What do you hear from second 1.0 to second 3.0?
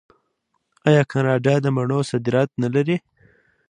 کاناډا د مڼو صادرات نلري؟